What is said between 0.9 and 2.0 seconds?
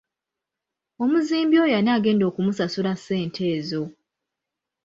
Omuzimbi oyo ani